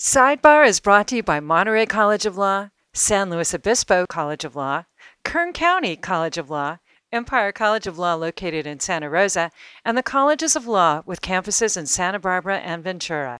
[0.00, 4.54] Sidebar is brought to you by Monterey College of Law, San Luis Obispo College of
[4.54, 4.84] Law,
[5.24, 6.78] Kern County College of Law,
[7.10, 9.50] Empire College of Law located in Santa Rosa,
[9.84, 13.38] and the Colleges of Law with campuses in Santa Barbara and Ventura.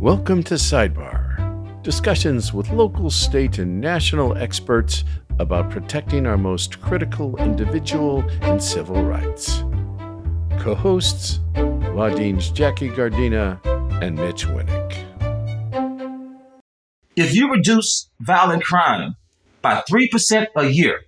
[0.00, 5.04] Welcome to Sidebar discussions with local, state, and national experts
[5.38, 9.62] about protecting our most critical individual and civil rights.
[10.58, 13.64] Co hosts Law Deans Jackie Gardina
[14.02, 15.09] and Mitch Winnick.
[17.16, 19.16] If you reduce violent crime
[19.62, 21.02] by 3% a year,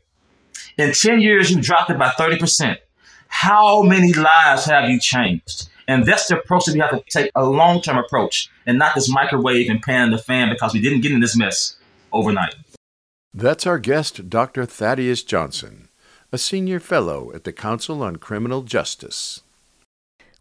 [0.77, 2.79] in 10 years you dropped it by 30%,
[3.29, 5.69] how many lives have you changed?
[5.87, 8.95] And that's the approach that we have to take a long term approach and not
[8.95, 11.77] this microwave and pan the fan because we didn't get in this mess
[12.12, 12.55] overnight.
[13.34, 14.67] That's our guest, Dr.
[14.67, 15.89] Thaddeus Johnson,
[16.31, 19.43] a senior fellow at the Council on Criminal Justice.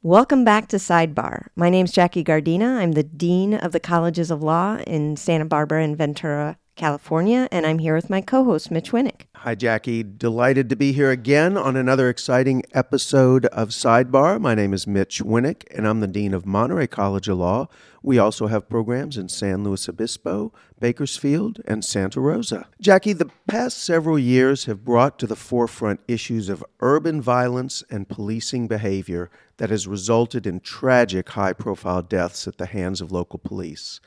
[0.04, 1.50] Welcome back to Sidebar.
[1.56, 2.78] My name's Jackie Gardina.
[2.80, 7.68] I'm the Dean of the Colleges of Law in Santa Barbara and Ventura, California, and
[7.68, 9.28] I'm here with my co host, Mitch Winnick.
[9.36, 10.02] Hi, Jackie.
[10.02, 14.42] Delighted to be here again on another exciting episode of Sidebar.
[14.42, 17.68] My name is Mitch Winnick, and I'm the Dean of Monterey College of Law.
[18.02, 22.68] We also have programs in San Luis Obispo, Bakersfield, and Santa Rosa.
[22.80, 28.10] Jackie, the past several years have brought to the forefront issues of urban violence and
[28.10, 29.30] policing behavior
[29.62, 34.02] that has resulted in tragic high profile deaths at the hands of local police.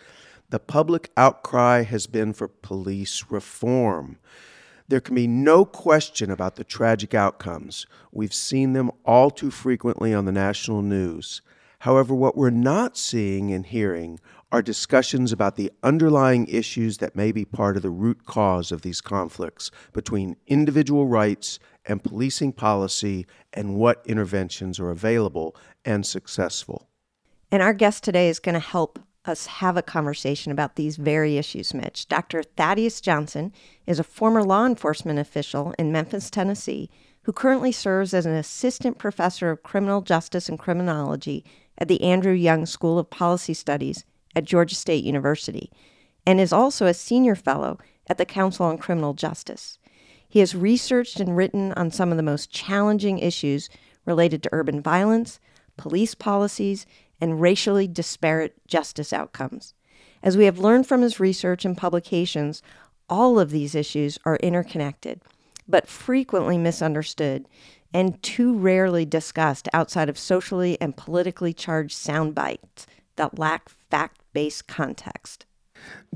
[0.51, 4.19] The public outcry has been for police reform.
[4.89, 7.87] There can be no question about the tragic outcomes.
[8.11, 11.41] We've seen them all too frequently on the national news.
[11.79, 14.19] However, what we're not seeing and hearing
[14.55, 18.83] are discussions about the underlying issues that may be part of the root cause of
[18.83, 26.89] these conflicts between individual rights and policing policy and what interventions are available and successful.
[27.51, 31.37] And our guest today is going to help us have a conversation about these very
[31.37, 32.07] issues, Mitch.
[32.07, 32.45] Dr.
[32.45, 33.53] Thaddeus Johnson
[33.89, 36.89] is a former law enforcement official in Memphis, Tennessee,
[37.23, 41.45] who currently serves as an assistant professor of criminal justice and criminology
[41.77, 45.71] at the Andrew Young School of Policy Studies at Georgia State University,
[46.27, 49.79] and is also a senior fellow at the Council on Criminal Justice.
[50.29, 53.69] He has researched and written on some of the most challenging issues
[54.05, 55.39] related to urban violence,
[55.77, 56.87] police policies,
[57.21, 59.75] and racially disparate justice outcomes.
[60.23, 62.63] As we have learned from his research and publications,
[63.09, 65.21] all of these issues are interconnected,
[65.69, 67.47] but frequently misunderstood
[67.93, 72.87] and too rarely discussed outside of socially and politically charged sound bites
[73.17, 75.47] that lack fact based context.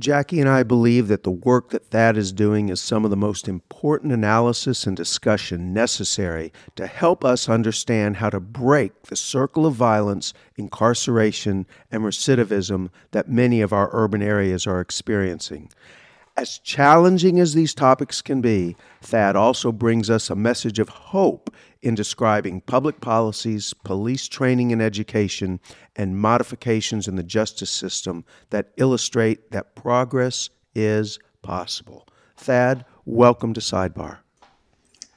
[0.00, 3.16] Jackie and I believe that the work that Thad is doing is some of the
[3.16, 9.64] most important analysis and discussion necessary to help us understand how to break the circle
[9.64, 15.70] of violence, incarceration, and recidivism that many of our urban areas are experiencing.
[16.38, 21.50] As challenging as these topics can be, Thad also brings us a message of hope
[21.82, 25.59] in describing public policies, police training and education,
[25.97, 32.06] and modifications in the justice system that illustrate that progress is possible.
[32.37, 34.19] Thad, welcome to Sidebar.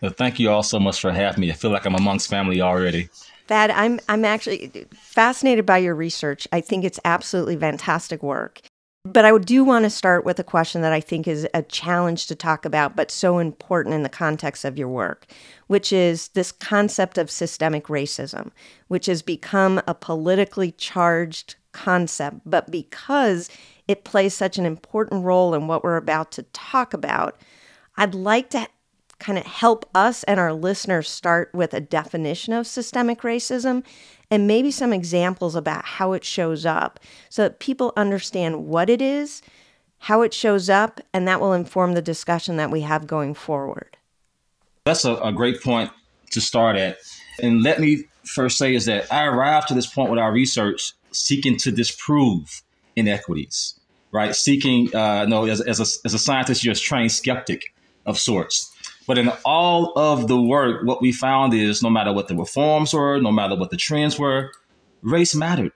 [0.02, 1.52] Well, thank you all so much for having me.
[1.52, 3.10] I feel like I'm amongst family already.
[3.46, 6.48] Thad, I'm I'm actually fascinated by your research.
[6.52, 8.62] I think it's absolutely fantastic work.
[9.04, 12.28] But I do want to start with a question that I think is a challenge
[12.28, 15.26] to talk about, but so important in the context of your work,
[15.66, 18.52] which is this concept of systemic racism,
[18.90, 22.42] which has become a politically charged concept.
[22.46, 23.50] But because
[23.88, 27.42] it plays such an important role in what we're about to talk about,
[27.98, 28.68] I'd like to
[29.22, 33.84] kind of help us and our listeners start with a definition of systemic racism
[34.30, 37.00] and maybe some examples about how it shows up
[37.30, 39.42] so that people understand what it is,
[40.00, 43.96] how it shows up, and that will inform the discussion that we have going forward.
[44.86, 45.92] That's a, a great point
[46.32, 46.98] to start at.
[47.42, 50.94] And let me first say is that I arrived to this point with our research
[51.12, 52.64] seeking to disprove
[52.96, 53.80] inequities,
[54.12, 54.36] right?
[54.36, 57.74] Seeking, uh, no, as, as, a, as a scientist, you're a trained skeptic
[58.06, 58.71] of sorts.
[59.08, 62.94] But in all of the work, what we found is no matter what the reforms
[62.94, 64.52] were, no matter what the trends were,
[65.02, 65.72] race mattered.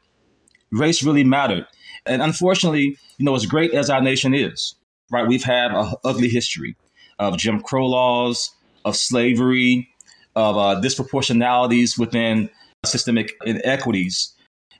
[0.71, 1.65] Race really mattered.
[2.05, 4.75] And unfortunately, you know, as great as our nation is,
[5.11, 6.75] right, we've had an ugly history
[7.17, 8.51] of Jim Crow laws,
[8.83, 9.89] of slavery,
[10.35, 12.49] of uh, disproportionalities within
[12.85, 14.33] systemic inequities.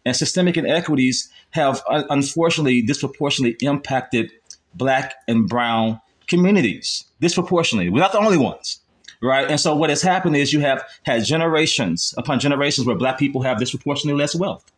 [0.06, 4.32] And systemic inequities have unfortunately disproportionately impacted
[4.76, 7.90] Black and Brown communities disproportionately.
[7.90, 8.80] We're not the only ones,
[9.22, 9.50] right?
[9.50, 13.42] And so what has happened is you have had generations upon generations where black people
[13.44, 14.72] have disproportionately less wealth.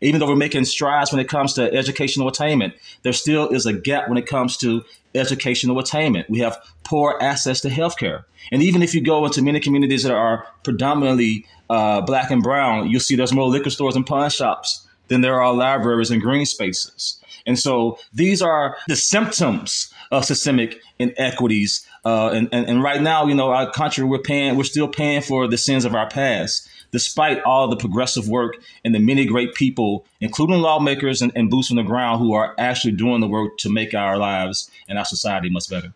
[0.00, 3.72] Even though we're making strides when it comes to educational attainment, there still is a
[3.72, 4.82] gap when it comes to
[5.14, 6.28] educational attainment.
[6.28, 8.24] We have poor access to healthcare.
[8.50, 12.90] And even if you go into many communities that are predominantly uh, black and brown,
[12.90, 16.46] you'll see there's more liquor stores and pawn shops than there are libraries and green
[16.46, 17.20] spaces.
[17.46, 21.86] And so these are the symptoms of systemic inequities.
[22.04, 25.22] Uh, and, and, and right now, you know, our country, we're paying, we're still paying
[25.22, 29.54] for the sins of our past, despite all the progressive work and the many great
[29.54, 33.56] people, including lawmakers and, and boots on the ground, who are actually doing the work
[33.58, 35.92] to make our lives and our society much better.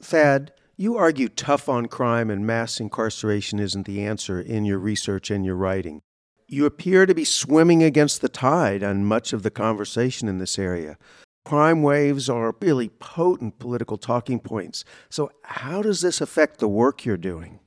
[0.00, 5.30] Thad, you argue tough on crime and mass incarceration isn't the answer in your research
[5.30, 6.02] and your writing.
[6.54, 10.56] You appear to be swimming against the tide on much of the conversation in this
[10.56, 10.96] area.
[11.44, 14.84] Crime waves are really potent political talking points.
[15.10, 17.58] So, how does this affect the work you're doing?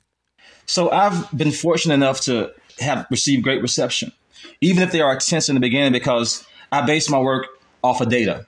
[0.67, 4.13] So, I've been fortunate enough to have received great reception,
[4.61, 7.45] even if they are tense in the beginning, because I base my work
[7.83, 8.47] off of data.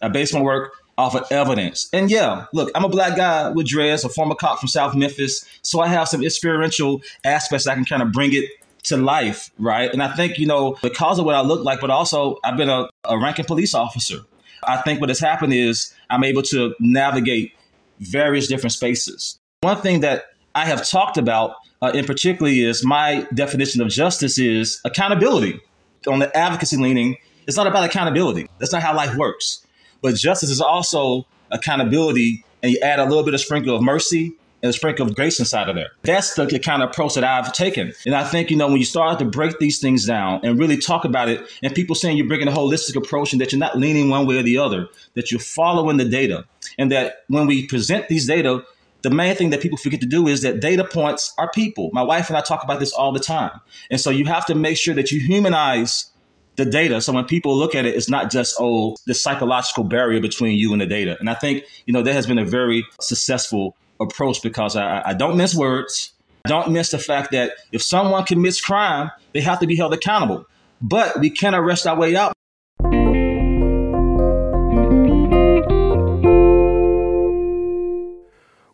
[0.00, 1.90] I base my work off of evidence.
[1.92, 5.44] And yeah, look, I'm a black guy with dreads, a former cop from South Memphis,
[5.60, 8.48] so I have some experiential aspects I can kind of bring it
[8.86, 9.92] to life, right?
[9.92, 12.68] And I think, you know, because of what I look like, but also I've been
[12.68, 14.18] a, a ranking police officer.
[14.64, 17.52] I think what has happened is I'm able to navigate
[18.00, 19.38] various different spaces.
[19.60, 20.24] One thing that
[20.54, 25.60] I have talked about uh, in particular is my definition of justice is accountability.
[26.06, 27.16] On the advocacy leaning,
[27.46, 28.48] it's not about accountability.
[28.58, 29.66] That's not how life works.
[30.02, 34.36] But justice is also accountability, and you add a little bit of sprinkle of mercy
[34.66, 35.90] and a sprinkle of grace inside of there.
[36.02, 37.92] That's the, the, kind of approach that I've taken.
[38.04, 40.76] And I think, you know, when you start to break these things down and really
[40.76, 43.78] talk about it, and people saying you're bringing a holistic approach and that you're not
[43.78, 46.44] leaning one way or the other, that you're following the data,
[46.78, 48.64] and that when we present these data,
[49.02, 51.90] the main thing that people forget to do is that data points are people.
[51.92, 53.60] My wife and I talk about this all the time.
[53.90, 56.10] And so you have to make sure that you humanize
[56.56, 57.00] the data.
[57.00, 60.72] So when people look at it, it's not just, oh, the psychological barrier between you
[60.72, 61.16] and the data.
[61.20, 65.14] And I think, you know, there has been a very successful approach because I, I
[65.14, 66.12] don't miss words.
[66.44, 69.92] I don't miss the fact that if someone commits crime, they have to be held
[69.92, 70.46] accountable.
[70.80, 72.32] But we can't arrest our way out.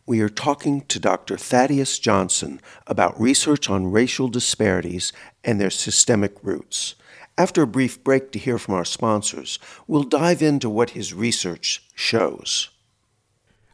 [0.05, 1.39] We are talking to Dr.
[1.39, 6.97] Thaddeus Johnson about research on racial disparities and their systemic roots.
[7.39, 11.83] After a brief break to hear from our sponsors, we'll dive into what his research
[11.95, 12.69] shows.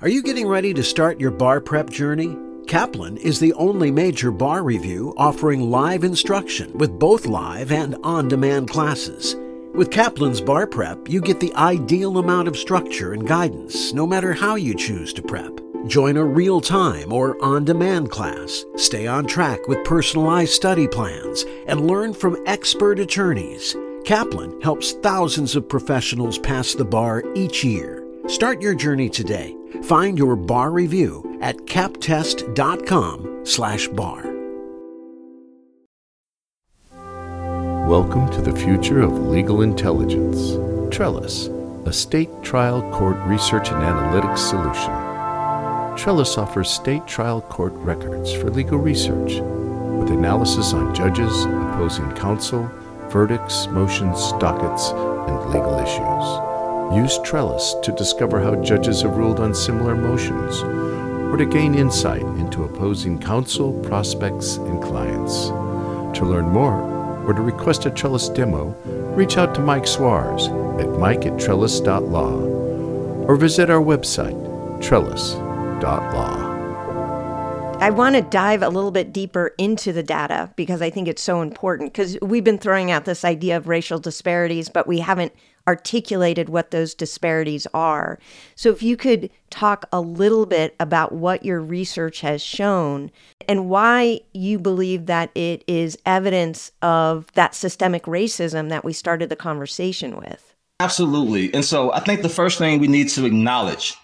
[0.00, 2.38] Are you getting ready to start your bar prep journey?
[2.68, 8.28] Kaplan is the only major bar review offering live instruction with both live and on
[8.28, 9.34] demand classes.
[9.74, 14.32] With Kaplan's Bar Prep, you get the ideal amount of structure and guidance no matter
[14.32, 15.58] how you choose to prep.
[15.88, 21.44] Join a real time or on demand class, stay on track with personalized study plans,
[21.66, 23.74] and learn from expert attorneys.
[24.04, 28.04] Kaplan helps thousands of professionals pass the bar each year.
[28.28, 34.24] Start your journey today Find your bar review at kaptest.com slash bar.
[37.88, 40.58] Welcome to the future of legal intelligence.
[40.94, 41.46] Trellis,
[41.86, 45.08] a state trial court research and analytics solution.
[45.96, 49.40] Trellis offers state trial court records for legal research
[49.98, 52.70] with analysis on judges, opposing counsel,
[53.08, 56.57] verdicts, motions, dockets, and legal issues.
[56.94, 60.62] Use Trellis to discover how judges have ruled on similar motions,
[61.30, 65.48] or to gain insight into opposing counsel, prospects, and clients.
[66.18, 66.80] To learn more,
[67.26, 68.74] or to request a Trellis demo,
[69.14, 70.48] reach out to Mike Suarez
[70.80, 72.32] at mike at trellis.law,
[73.26, 76.48] or visit our website, trellis.law.
[77.80, 81.22] I want to dive a little bit deeper into the data because I think it's
[81.22, 85.32] so important because we've been throwing out this idea of racial disparities, but we haven't
[85.68, 88.18] articulated what those disparities are.
[88.56, 93.10] So, if you could talk a little bit about what your research has shown
[93.46, 99.28] and why you believe that it is evidence of that systemic racism that we started
[99.28, 100.54] the conversation with.
[100.80, 101.52] Absolutely.
[101.54, 103.94] And so, I think the first thing we need to acknowledge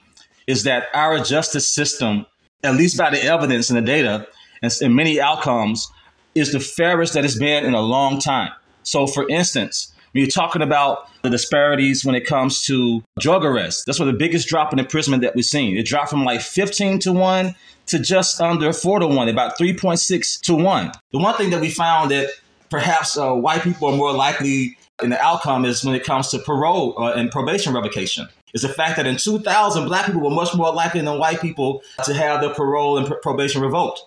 [0.46, 2.26] is that our justice system
[2.64, 4.26] at least by the evidence and the data
[4.62, 5.88] and, and many outcomes,
[6.34, 8.50] is the fairest that it's been in a long time.
[8.82, 13.82] So, for instance, when you're talking about the disparities when it comes to drug arrests,
[13.84, 15.76] that's where the biggest drop in imprisonment that we've seen.
[15.76, 17.54] It dropped from like 15 to 1
[17.86, 20.92] to just under 4 to 1, about 3.6 to 1.
[21.10, 22.30] The one thing that we found that
[22.70, 26.38] perhaps uh, white people are more likely in the outcome is when it comes to
[26.38, 30.54] parole uh, and probation revocation is the fact that in 2000, black people were much
[30.54, 34.00] more likely than white people to have their parole and pr- probation revoked.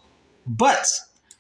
[0.46, 0.88] But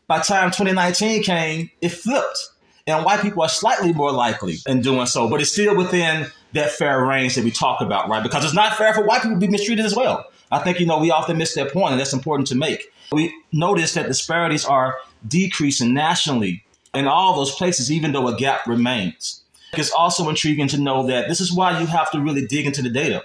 [0.08, 2.50] by time 2019 came, it flipped.
[2.88, 6.72] And white people are slightly more likely in doing so, but it's still within that
[6.72, 8.24] fair range that we talk about, right?
[8.24, 10.26] Because it's not fair for white people to be mistreated as well.
[10.52, 12.86] I think, you know, we often miss that point, and that's important to make.
[13.12, 14.96] We notice that disparities are
[15.28, 16.64] decreasing nationally
[16.94, 19.44] in all those places, even though a gap remains.
[19.74, 22.82] It's also intriguing to know that this is why you have to really dig into
[22.82, 23.24] the data.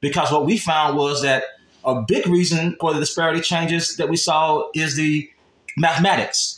[0.00, 1.44] Because what we found was that
[1.84, 5.30] a big reason for the disparity changes that we saw is the
[5.76, 6.57] mathematics.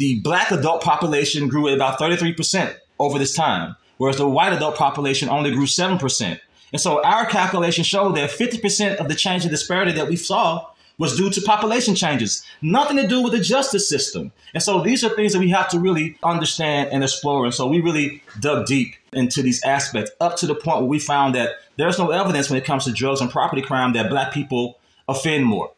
[0.00, 4.76] The black adult population grew at about 33% over this time, whereas the white adult
[4.76, 6.40] population only grew 7%.
[6.72, 10.64] And so our calculation showed that 50% of the change in disparity that we saw
[10.96, 14.32] was due to population changes, nothing to do with the justice system.
[14.54, 17.44] And so these are things that we have to really understand and explore.
[17.44, 20.98] And so we really dug deep into these aspects up to the point where we
[20.98, 24.32] found that there's no evidence when it comes to drugs and property crime that black
[24.32, 25.70] people offend more.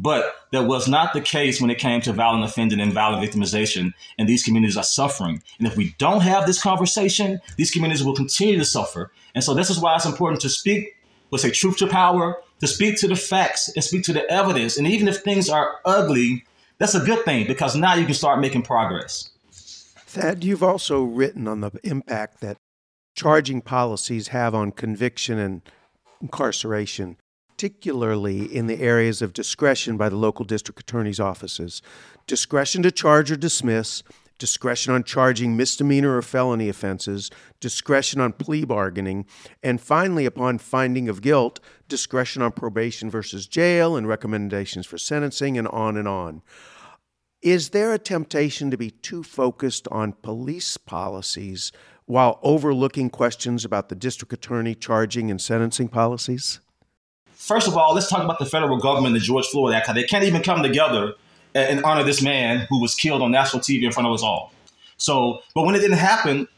[0.00, 3.92] But that was not the case when it came to violent offending and violent victimization,
[4.16, 5.42] and these communities are suffering.
[5.58, 9.10] And if we don't have this conversation, these communities will continue to suffer.
[9.34, 10.96] And so this is why it's important to speak,
[11.32, 14.78] let's say truth to power, to speak to the facts and speak to the evidence.
[14.78, 16.44] And even if things are ugly,
[16.78, 19.30] that's a good thing because now you can start making progress.
[19.50, 22.56] Thad, you've also written on the impact that
[23.16, 25.62] charging policies have on conviction and
[26.22, 27.16] incarceration
[27.58, 31.82] particularly in the areas of discretion by the local district attorney's offices
[32.28, 34.04] discretion to charge or dismiss,
[34.38, 39.26] discretion on charging misdemeanor or felony offenses, discretion on plea bargaining,
[39.60, 45.58] and finally, upon finding of guilt, discretion on probation versus jail and recommendations for sentencing,
[45.58, 46.42] and on and on.
[47.42, 51.72] Is there a temptation to be too focused on police policies
[52.04, 56.60] while overlooking questions about the district attorney charging and sentencing policies?
[57.38, 59.94] First of all, let's talk about the federal government, the George Floyd Act.
[59.94, 61.14] They can't even come together
[61.54, 64.52] and honor this man who was killed on national TV in front of us all.
[64.96, 66.48] So, but when it didn't happen,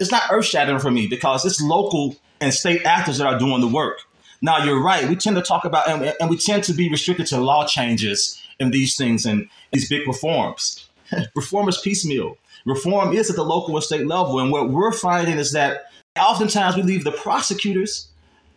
[0.00, 3.60] it's not earth shattering for me because it's local and state actors that are doing
[3.60, 4.00] the work.
[4.42, 5.08] Now, you're right.
[5.08, 8.42] We tend to talk about, and, and we tend to be restricted to law changes
[8.58, 10.88] and these things and these big reforms.
[11.36, 12.36] Reform is piecemeal.
[12.66, 14.40] Reform is at the local and state level.
[14.40, 15.84] And what we're finding is that
[16.18, 18.08] oftentimes we leave the prosecutors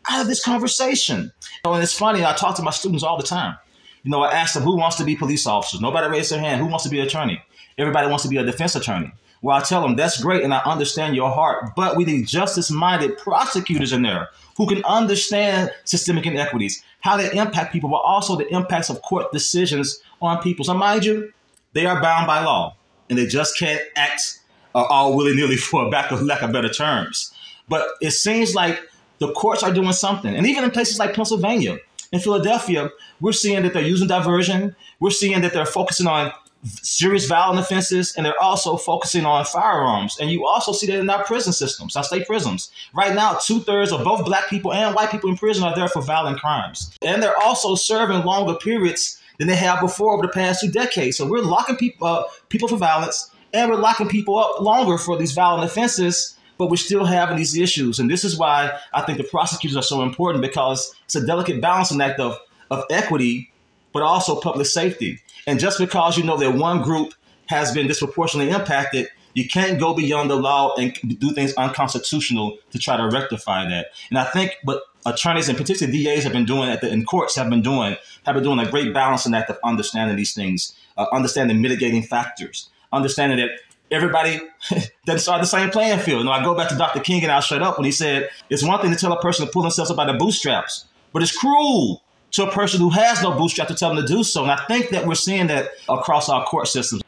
[0.10, 1.24] out of this conversation.
[1.24, 3.58] You know, and it's funny, I talk to my students all the time.
[4.04, 5.82] You know, I ask them who wants to be police officers.
[5.82, 6.62] Nobody raised their hand.
[6.62, 7.42] Who wants to be an attorney?
[7.78, 9.12] Everybody wants to be a defense attorney.
[9.42, 13.18] Well, I tell them that's great, and I understand your heart, but we need justice-minded
[13.20, 18.52] prosecutors in there who can understand systemic inequities, how they impact people, but also the
[18.52, 20.66] impacts of court decisions on people.
[20.66, 21.32] So, mind you,
[21.74, 22.76] they are bound by law,
[23.10, 24.40] and they just can't act
[24.74, 27.32] uh, all willy-nilly for a back of lack of better terms.
[27.70, 28.82] But it seems like
[29.20, 30.36] the courts are doing something.
[30.36, 31.78] And even in places like Pennsylvania,
[32.12, 34.76] in Philadelphia, we're seeing that they're using diversion.
[35.00, 36.32] We're seeing that they're focusing on
[36.64, 40.18] serious violent offenses, and they're also focusing on firearms.
[40.20, 42.72] And you also see that in our prison systems, our state prisons.
[42.94, 45.88] Right now, two thirds of both black people and white people in prison are there
[45.88, 46.98] for violent crimes.
[47.02, 51.18] And they're also serving longer periods than they have before over the past two decades.
[51.18, 55.18] So we're locking people, uh, people for violence, and we're locking people up longer for
[55.18, 58.00] these violent offenses but we're still having these issues.
[58.00, 61.62] And this is why I think the prosecutors are so important because it's a delicate
[61.62, 62.38] balancing act of,
[62.72, 63.52] of equity,
[63.94, 65.20] but also public safety.
[65.46, 67.14] And just because you know that one group
[67.48, 72.80] has been disproportionately impacted, you can't go beyond the law and do things unconstitutional to
[72.80, 73.88] try to rectify that.
[74.10, 77.36] And I think what attorneys and particularly DAs have been doing at the in courts
[77.36, 77.96] have been doing
[78.26, 82.70] have been doing a great balancing act of understanding these things, uh, understanding mitigating factors,
[82.92, 83.52] understanding that
[83.92, 84.40] everybody
[85.06, 86.20] doesn't start the same playing field.
[86.20, 87.00] You know, I go back to Dr.
[87.00, 89.46] King and I'll shut up when he said it's one thing to tell a person
[89.46, 93.22] to pull themselves up by the bootstraps, but it's cruel to a person who has
[93.24, 94.44] no bootstrap to tell them to do so.
[94.44, 97.02] And I think that we're seeing that across our court systems.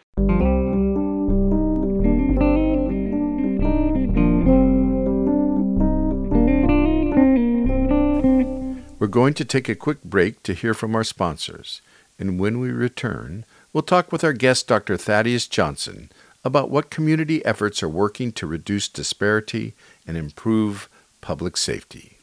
[8.98, 11.82] We're going to take a quick break to hear from our sponsors.
[12.18, 14.98] And when we return, we'll talk with our guest, Dr.
[14.98, 16.12] Thaddeus Johnson,
[16.44, 19.76] about what community efforts are working to reduce disparity
[20.08, 20.90] and improve
[21.22, 22.18] public safety.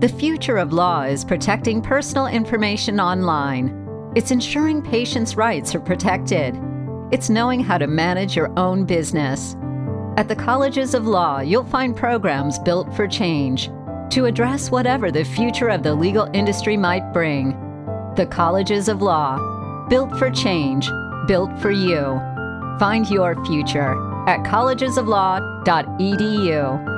[0.00, 4.12] The future of law is protecting personal information online.
[4.14, 6.54] It's ensuring patients' rights are protected.
[7.10, 9.56] It's knowing how to manage your own business.
[10.16, 13.70] At the colleges of law, you'll find programs built for change
[14.10, 17.50] to address whatever the future of the legal industry might bring.
[18.16, 19.38] The colleges of law,
[19.88, 20.88] built for change,
[21.26, 22.20] built for you.
[22.78, 23.92] Find your future
[24.28, 26.94] at collegesoflaw.edu.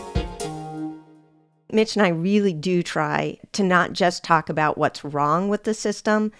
[1.72, 5.74] Mitch and I really do try to not just talk about what's wrong with the
[5.74, 6.32] system,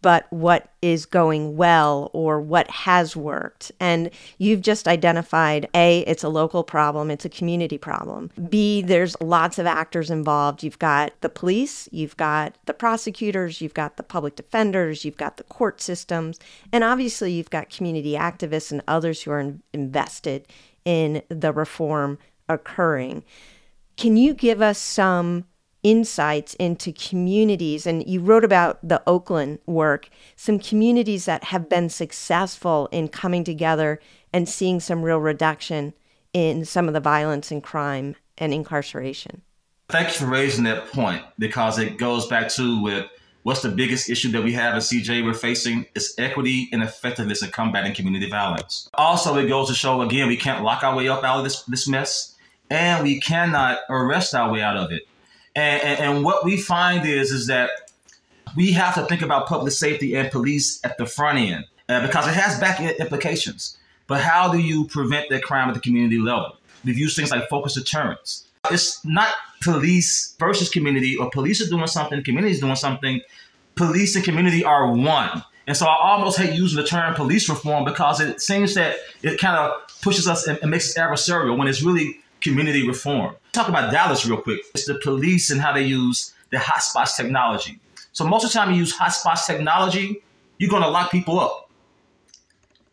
[0.00, 3.72] but what is going well or what has worked.
[3.80, 8.30] And you've just identified A, it's a local problem, it's a community problem.
[8.48, 10.62] B, there's lots of actors involved.
[10.62, 15.36] You've got the police, you've got the prosecutors, you've got the public defenders, you've got
[15.36, 16.38] the court systems,
[16.72, 20.46] and obviously you've got community activists and others who are in- invested
[20.84, 22.18] in the reform
[22.48, 23.24] occurring.
[23.96, 25.46] Can you give us some
[25.86, 27.86] insights into communities.
[27.86, 33.44] And you wrote about the Oakland work, some communities that have been successful in coming
[33.44, 34.00] together
[34.32, 35.94] and seeing some real reduction
[36.32, 39.42] in some of the violence and crime and incarceration.
[39.88, 43.06] Thank you for raising that point because it goes back to with
[43.44, 47.44] what's the biggest issue that we have in CJ we're facing is equity and effectiveness
[47.44, 48.90] in combating community violence.
[48.94, 51.62] Also, it goes to show again we can't lock our way up out of this
[51.62, 52.34] this mess,
[52.70, 55.02] and we cannot arrest our way out of it.
[55.54, 57.70] And, and, and what we find is is that
[58.56, 62.26] we have to think about public safety and police at the front end uh, because
[62.26, 63.76] it has back end implications.
[64.06, 66.56] But how do you prevent that crime at the community level?
[66.84, 68.46] We've used things like focus deterrence.
[68.70, 73.20] It's not police versus community, or police are doing something, community is doing something.
[73.74, 75.42] Police and community are one.
[75.66, 79.38] And so I almost hate using the term police reform because it seems that it
[79.38, 83.34] kind of pushes us and, and makes us adversarial when it's really community reform.
[83.52, 84.60] Talk about Dallas real quick.
[84.74, 87.80] It's the police and how they use the hotspots technology.
[88.12, 90.22] So most of the time you use hotspots technology,
[90.58, 91.70] you're going to lock people up.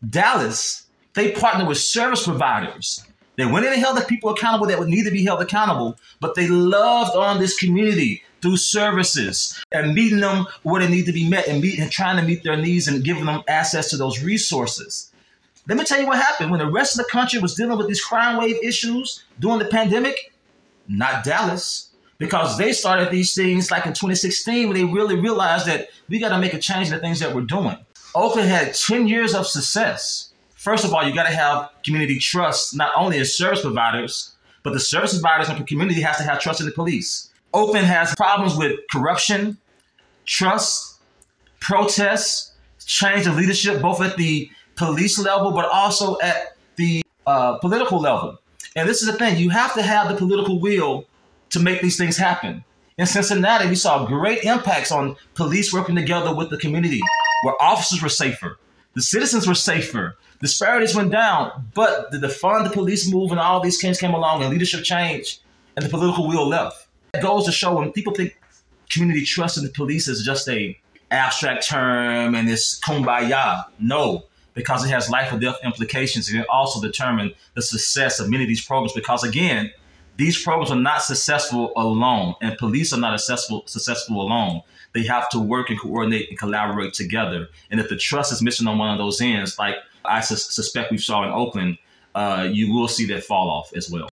[0.08, 3.04] Dallas, they partner with service providers.
[3.36, 5.96] They went in and held the people accountable that would need to be held accountable,
[6.20, 11.12] but they loved on this community through services and meeting them where they need to
[11.12, 13.96] be met and, meet, and trying to meet their needs and giving them access to
[13.96, 15.10] those resources.
[15.66, 17.88] Let me tell you what happened when the rest of the country was dealing with
[17.88, 20.32] these crime wave issues during the pandemic.
[20.88, 25.88] Not Dallas, because they started these things like in 2016 when they really realized that
[26.08, 27.78] we got to make a change in the things that we're doing.
[28.14, 30.32] Oakland had 10 years of success.
[30.54, 34.74] First of all, you got to have community trust, not only in service providers, but
[34.74, 37.30] the service providers and the community has to have trust in the police.
[37.54, 39.56] Oakland has problems with corruption,
[40.26, 41.00] trust,
[41.60, 42.52] protests,
[42.84, 48.38] change of leadership, both at the police level, but also at the uh, political level.
[48.76, 51.06] And this is the thing you have to have the political will
[51.50, 52.64] to make these things happen.
[52.98, 57.00] In Cincinnati, we saw great impacts on police working together with the community,
[57.42, 58.58] where officers were safer,
[58.94, 61.68] the citizens were safer, disparities went down.
[61.74, 65.40] But the, fund the police move and all these things came along, and leadership change,
[65.76, 66.86] and the political will left.
[67.12, 68.38] It goes to show when people think
[68.90, 70.78] community trust in the police is just a
[71.10, 73.64] abstract term and it's kumbaya.
[73.78, 78.30] No, because it has life or death implications and it also determine the success of
[78.30, 78.92] many of these programs.
[78.92, 79.72] Because again
[80.16, 84.62] these programs are not successful alone and police are not successful successful alone.
[84.92, 87.48] They have to work and coordinate and collaborate together.
[87.70, 90.98] And if the trust is missing on one of those ends like i suspect we
[90.98, 91.78] saw in oakland
[92.14, 94.08] uh, you will see that fall off as well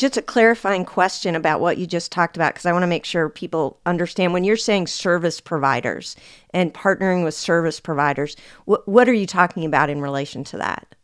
[0.00, 3.04] just a clarifying question about what you just talked about, because I want to make
[3.04, 6.16] sure people understand when you're saying service providers
[6.54, 10.94] and partnering with service providers, what, what are you talking about in relation to that?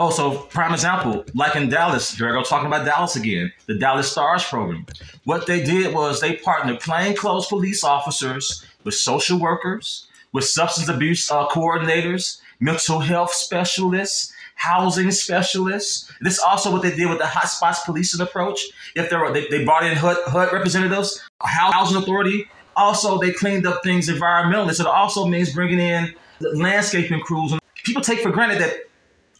[0.00, 3.74] Oh, so prime example, like in Dallas, here I go talking about Dallas again, the
[3.74, 4.86] Dallas Stars program.
[5.24, 11.28] What they did was they partnered plainclothes police officers with social workers, with substance abuse
[11.32, 16.12] uh, coordinators, mental health specialists, housing specialists.
[16.20, 18.60] This is also what they did with the hotspots policing approach.
[18.96, 22.50] If there were, they, they brought in HUD, HUD representatives, housing authority.
[22.76, 24.74] Also, they cleaned up things environmentally.
[24.74, 28.74] So it also means bringing in landscaping crews and people take for granted that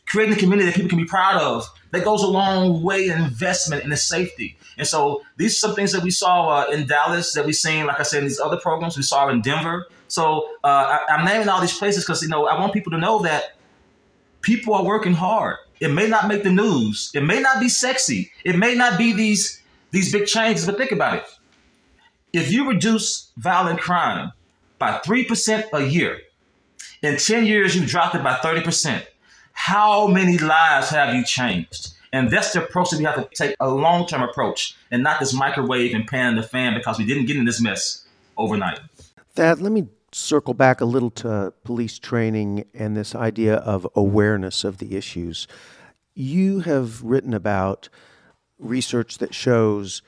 [0.06, 3.20] creating a community that people can be proud of that goes a long way in
[3.20, 4.56] investment in the safety.
[4.76, 7.86] And so these are some things that we saw uh, in Dallas that we've seen,
[7.86, 9.86] like I said, in these other programs we saw in Denver.
[10.06, 12.98] So uh, I, I'm naming all these places because you know I want people to
[12.98, 13.57] know that
[14.42, 15.56] people are working hard.
[15.80, 17.10] It may not make the news.
[17.14, 18.32] It may not be sexy.
[18.44, 21.24] It may not be these these big changes, but think about it.
[22.32, 24.32] If you reduce violent crime
[24.78, 26.20] by 3% a year,
[27.02, 29.02] in 10 years you've dropped it by 30%.
[29.52, 31.94] How many lives have you changed?
[32.12, 35.20] And that's the approach that we have to take a long term approach and not
[35.20, 38.04] this microwave and pan the fan because we didn't get in this mess
[38.36, 38.80] overnight.
[39.34, 44.64] Thad, let me circle back a little to police training and this idea of awareness
[44.64, 45.46] of the issues.
[46.14, 47.88] You have written about
[48.58, 50.02] research that shows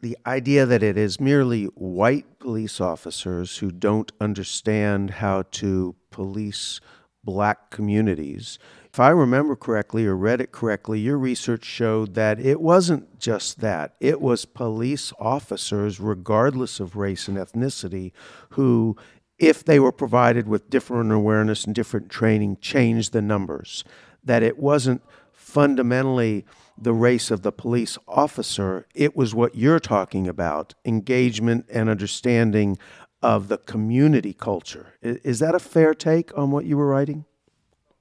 [0.00, 6.80] the idea that it is merely white police officers who don't understand how to police
[7.22, 8.58] black communities.
[8.92, 13.60] If I remember correctly or read it correctly, your research showed that it wasn't just
[13.60, 13.94] that.
[14.00, 18.12] It was police officers, regardless of race and ethnicity,
[18.50, 18.96] who,
[19.40, 23.82] if they were provided with different awareness and different training, change the numbers.
[24.22, 26.44] That it wasn't fundamentally
[26.78, 32.78] the race of the police officer, it was what you're talking about engagement and understanding
[33.22, 34.94] of the community culture.
[35.02, 37.26] Is that a fair take on what you were writing?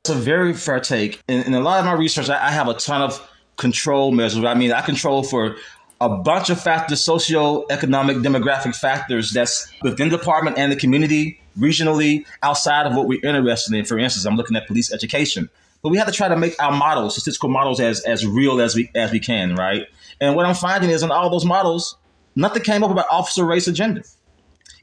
[0.03, 1.21] It's a very fair take.
[1.27, 4.45] In, in a lot of my research, I, I have a ton of control measures.
[4.45, 5.57] I mean, I control for
[6.01, 12.25] a bunch of factors, socio-economic, demographic factors that's within the department and the community, regionally,
[12.41, 13.83] outside of what we're interested in.
[13.83, 15.49] For instance, I'm looking at police education.
[15.81, 18.75] But we have to try to make our models, statistical models, as as real as
[18.75, 19.87] we as we can, right?
[20.19, 21.97] And what I'm finding is in all those models,
[22.35, 24.03] nothing came up about officer race or gender.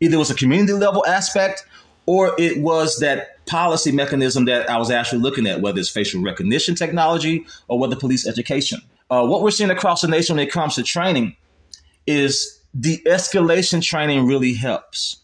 [0.00, 1.66] Either it was a community level aspect
[2.06, 6.22] or it was that policy mechanism that I was actually looking at, whether it's facial
[6.22, 8.80] recognition technology or whether police education.
[9.10, 11.36] Uh, what we're seeing across the nation when it comes to training
[12.06, 15.18] is de escalation training really helps.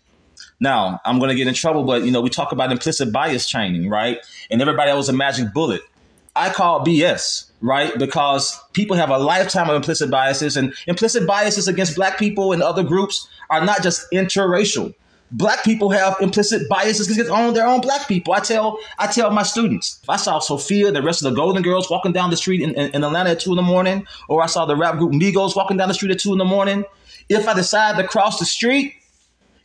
[0.60, 3.48] Now, I'm going to get in trouble, but you know, we talk about implicit bias
[3.48, 4.18] training, right?
[4.50, 5.82] And everybody else a magic bullet.
[6.36, 7.98] I call BS, right?
[7.98, 12.62] Because people have a lifetime of implicit biases, and implicit biases against black people and
[12.62, 14.94] other groups are not just interracial.
[15.32, 18.34] Black people have implicit biases against own their own black people.
[18.34, 21.62] I tell I tell my students, if I saw Sophia, the rest of the Golden
[21.62, 24.42] Girls walking down the street in, in, in Atlanta at two in the morning, or
[24.42, 26.84] I saw the rap group Migos walking down the street at two in the morning,
[27.28, 28.94] if I decide to cross the street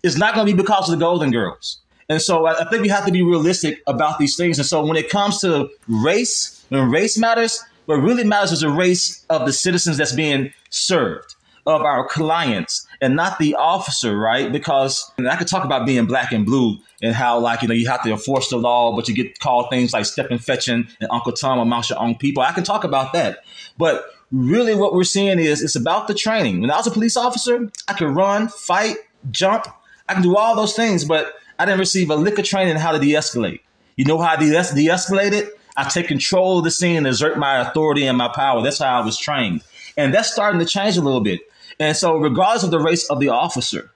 [0.04, 1.80] it's not going to be because of the Golden Girls.
[2.10, 4.58] And so I, I think we have to be realistic about these things.
[4.58, 8.70] And so when it comes to race, when race matters, what really matters is the
[8.70, 14.52] race of the citizens that's being served, of our clients, and not the officer, right?
[14.52, 17.88] Because I could talk about being black and blue and how, like, you know, you
[17.88, 21.32] have to enforce the law, but you get called things like Stepin Fetchit and Uncle
[21.32, 22.44] Tom amongst your own people.
[22.44, 23.40] I can talk about that.
[23.78, 26.62] But really, what we're seeing is it's about the training.
[26.62, 28.98] When I was a police officer, I could run, fight,
[29.32, 29.68] jump,
[30.10, 32.92] I can do all those things, but I didn't receive a lick of training how
[32.92, 33.60] to de-escalate.
[33.96, 35.60] You know how I de- de-escalate it?
[35.76, 38.62] I take control of the scene and exert my authority and my power.
[38.64, 39.64] That's how I was trained.
[39.96, 41.42] And that's starting to change a little bit.
[41.80, 43.92] And so regardless of the race of the officer,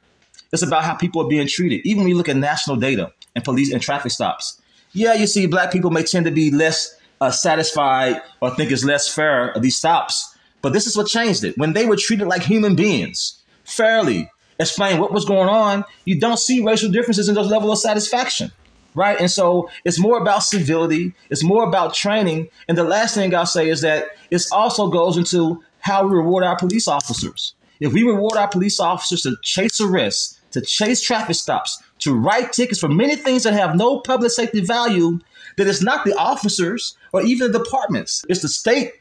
[0.51, 1.85] it's about how people are being treated.
[1.85, 4.61] Even when you look at national data and police and traffic stops.
[4.93, 8.83] Yeah, you see black people may tend to be less uh, satisfied or think it's
[8.83, 10.35] less fair of these stops.
[10.61, 11.57] But this is what changed it.
[11.57, 16.37] When they were treated like human beings, fairly, explain what was going on, you don't
[16.37, 18.51] see racial differences in those level of satisfaction.
[18.93, 19.19] Right.
[19.19, 22.49] And so it's more about civility, it's more about training.
[22.67, 26.43] And the last thing I'll say is that it also goes into how we reward
[26.43, 27.53] our police officers.
[27.81, 32.53] If we reward our police officers to chase arrests, to chase traffic stops, to write
[32.53, 35.19] tickets for many things that have no public safety value,
[35.57, 38.23] then it's not the officers or even the departments.
[38.29, 38.93] It's the state,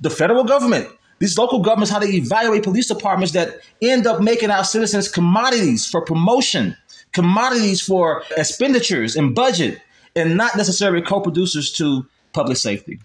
[0.00, 4.52] the federal government, these local governments, how they evaluate police departments that end up making
[4.52, 6.76] our citizens commodities for promotion,
[7.12, 9.80] commodities for expenditures and budget,
[10.14, 13.00] and not necessarily co producers to public safety.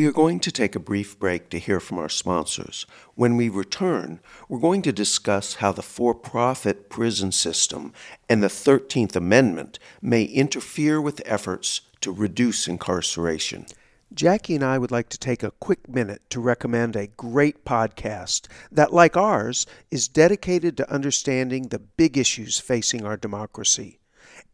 [0.00, 2.86] We are going to take a brief break to hear from our sponsors.
[3.16, 7.92] When we return, we're going to discuss how the for profit prison system
[8.26, 13.66] and the 13th Amendment may interfere with efforts to reduce incarceration.
[14.14, 18.48] Jackie and I would like to take a quick minute to recommend a great podcast
[18.72, 23.98] that, like ours, is dedicated to understanding the big issues facing our democracy.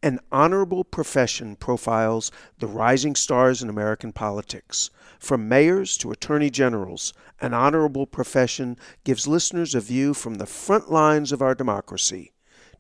[0.03, 4.91] An Honorable Profession profiles the rising stars in American politics.
[5.27, 10.89] From mayors to attorney generals, An Honorable Profession gives listeners a view from the front
[10.89, 12.31] lines of our democracy.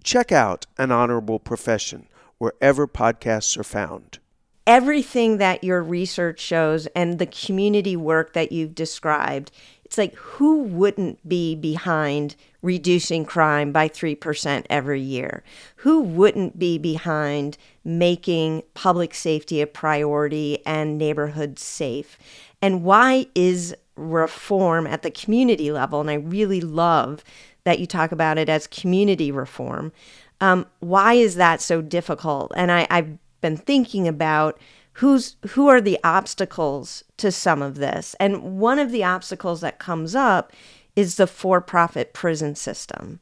[0.04, 2.06] Check out An Honorable Profession
[2.38, 4.20] wherever podcasts are found.
[4.64, 9.50] Everything that your research shows and the community work that you've described,
[9.86, 15.44] it's like who wouldn't be behind reducing crime by 3% every year?
[15.76, 22.18] Who wouldn't be behind making public safety a priority and neighborhoods safe?
[22.60, 27.24] And why is reform at the community level, and I really love
[27.64, 29.92] that you talk about it as community reform.
[30.40, 32.52] Um, why is that so difficult?
[32.56, 34.58] And I, I've been thinking about
[34.96, 38.14] who's who are the obstacles to some of this.
[38.18, 40.52] And one of the obstacles that comes up
[40.94, 43.20] is the for-profit prison system.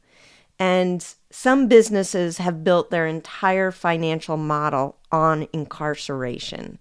[0.57, 6.79] And some businesses have built their entire financial model on incarceration.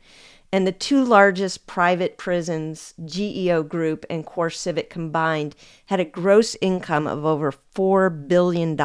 [0.53, 7.09] And the two largest private prisons, GEO Group and CoreCivic combined, had a gross income
[7.09, 8.77] of over $4 billion in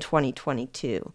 [0.00, 1.12] 2022.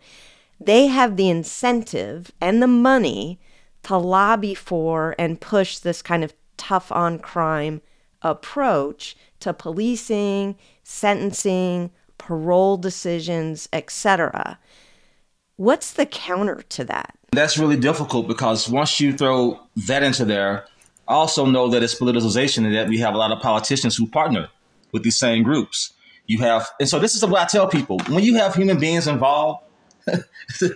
[0.61, 3.41] They have the incentive and the money
[3.83, 7.81] to lobby for and push this kind of tough on crime
[8.21, 14.57] approach to policing, sentencing, parole decisions, etc.
[15.57, 17.15] What's the counter to that?
[17.31, 20.65] That's really difficult because once you throw that into there,
[21.07, 24.07] I also know that it's politicization and that we have a lot of politicians who
[24.07, 24.47] partner
[24.93, 25.91] with these same groups.
[26.27, 29.07] You have, and so this is what I tell people: when you have human beings
[29.07, 29.65] involved,
[30.59, 30.75] to,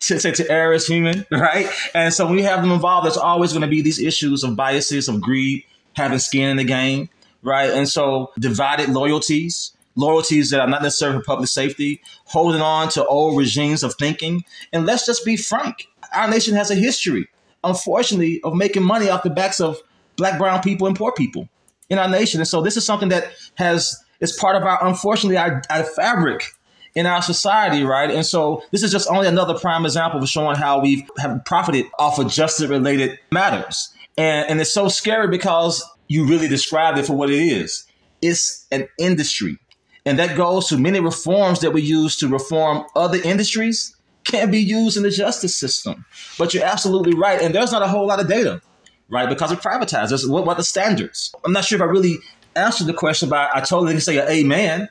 [0.00, 1.68] to, to err is human, right?
[1.94, 4.56] And so when you have them involved, there's always going to be these issues of
[4.56, 7.08] biases, of greed, having skin in the game,
[7.42, 7.70] right?
[7.70, 13.04] And so divided loyalties, loyalties that are not necessarily for public safety, holding on to
[13.06, 14.44] old regimes of thinking.
[14.72, 17.28] And let's just be frank our nation has a history,
[17.64, 19.80] unfortunately, of making money off the backs of
[20.16, 21.48] black, brown people, and poor people
[21.90, 22.40] in our nation.
[22.40, 26.52] And so this is something that has is part of our, unfortunately, our, our fabric
[26.96, 28.10] in our society, right?
[28.10, 31.84] And so this is just only another prime example of showing how we have profited
[31.98, 33.94] off of justice related matters.
[34.16, 37.84] And, and it's so scary because you really described it for what it is.
[38.22, 39.58] It's an industry.
[40.06, 44.58] And that goes to many reforms that we use to reform other industries can't be
[44.58, 46.06] used in the justice system.
[46.38, 47.40] But you're absolutely right.
[47.42, 48.62] And there's not a whole lot of data,
[49.10, 49.28] right?
[49.28, 50.28] Because it's privatized.
[50.30, 51.34] What, what the standards?
[51.44, 52.16] I'm not sure if I really
[52.54, 54.88] answered the question, but I totally can say amen.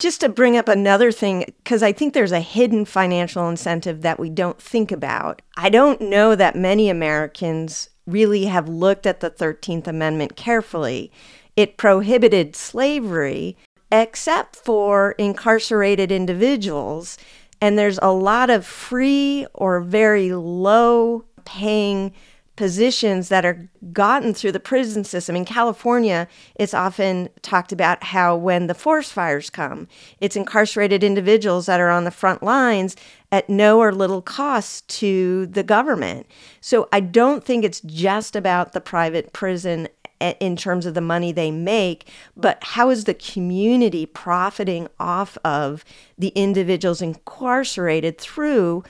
[0.00, 4.18] Just to bring up another thing, because I think there's a hidden financial incentive that
[4.18, 5.42] we don't think about.
[5.58, 11.12] I don't know that many Americans really have looked at the 13th Amendment carefully.
[11.54, 13.58] It prohibited slavery,
[13.92, 17.18] except for incarcerated individuals.
[17.60, 22.14] And there's a lot of free or very low paying
[22.60, 25.34] positions that are gotten through the prison system.
[25.34, 29.88] In California, it's often talked about how when the forest fires come,
[30.20, 32.96] it's incarcerated individuals that are on the front lines
[33.32, 36.26] at no or little cost to the government.
[36.60, 39.88] So I don't think it's just about the private prison
[40.20, 45.82] in terms of the money they make, but how is the community profiting off of
[46.18, 48.84] the individuals incarcerated through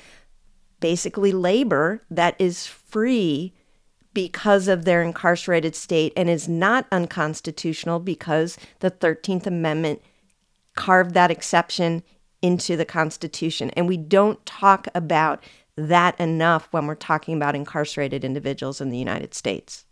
[0.80, 3.54] basically labor that is free
[4.12, 10.02] because of their incarcerated state and is not unconstitutional because the 13th Amendment
[10.74, 12.02] carved that exception
[12.42, 13.70] into the Constitution.
[13.70, 15.44] And we don't talk about
[15.76, 19.84] that enough when we're talking about incarcerated individuals in the United States.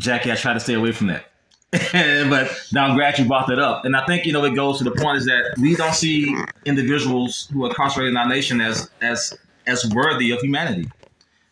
[0.00, 1.26] Jackie, I try to stay away from that.
[2.30, 3.84] but now I'm glad you brought that up.
[3.84, 6.34] And I think, you know, it goes to the point is that we don't see
[6.64, 10.90] individuals who are incarcerated in our nation as as as worthy of humanity.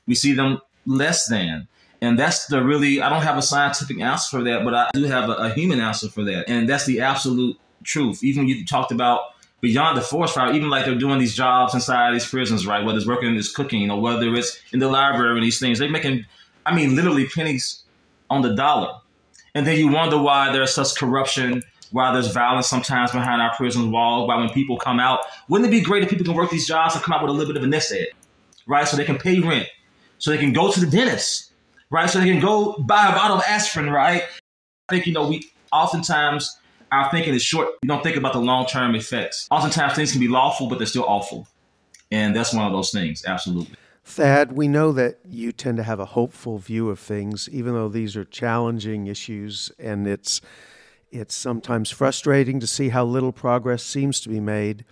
[0.06, 1.68] We see them less than.
[2.00, 5.04] And that's the really, I don't have a scientific answer for that, but I do
[5.04, 6.48] have a, a human answer for that.
[6.48, 8.22] And that's the absolute truth.
[8.22, 9.20] Even you talked about
[9.60, 12.84] beyond the force fire, even like they're doing these jobs inside these prisons, right?
[12.84, 15.78] Whether it's working in this cooking or whether it's in the library and these things,
[15.78, 16.26] they're making,
[16.66, 17.82] I mean, literally pennies
[18.28, 19.00] on the dollar.
[19.54, 23.90] And then you wonder why there's such corruption, why there's violence sometimes behind our prison
[23.90, 26.66] walls, why when people come out, wouldn't it be great if people can work these
[26.66, 28.08] jobs and come out with a little bit of a nest egg,
[28.66, 28.86] right?
[28.86, 29.66] So they can pay rent,
[30.18, 31.45] so they can go to the dentist,
[31.90, 32.08] right?
[32.08, 34.22] So they can go buy a bottle of aspirin, right?
[34.88, 36.58] I think, you know, we oftentimes
[36.92, 37.68] our thinking is short.
[37.82, 39.48] We don't think about the long term effects.
[39.50, 41.46] Oftentimes things can be lawful, but they're still awful.
[42.10, 43.74] And that's one of those things, absolutely.
[44.04, 47.88] Thad, we know that you tend to have a hopeful view of things, even though
[47.88, 50.40] these are challenging issues, and it's
[51.10, 54.84] it's sometimes frustrating to see how little progress seems to be made.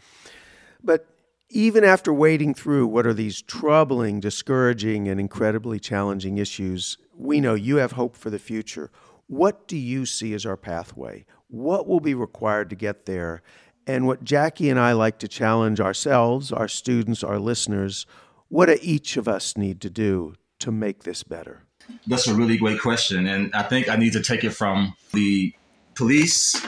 [0.83, 1.07] But
[1.51, 7.55] even after wading through what are these troubling, discouraging, and incredibly challenging issues, we know
[7.55, 8.91] you have hope for the future.
[9.27, 11.25] What do you see as our pathway?
[11.49, 13.43] What will be required to get there?
[13.87, 18.07] And what Jackie and I like to challenge ourselves, our students, our listeners,
[18.49, 21.63] what do each of us need to do to make this better?
[22.07, 23.27] That's a really great question.
[23.27, 25.53] And I think I need to take it from the
[25.95, 26.61] police